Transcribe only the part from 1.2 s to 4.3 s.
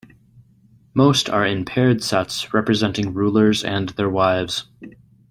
are in paired sets representing rulers and their